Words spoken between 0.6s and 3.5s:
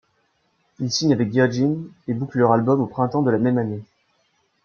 Ils signent avec Virgin et bouclent leur album au printemps de la